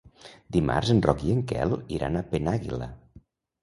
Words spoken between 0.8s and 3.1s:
en Roc i en Quel iran a Penàguila.